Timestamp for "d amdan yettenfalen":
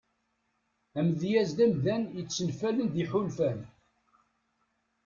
1.57-2.87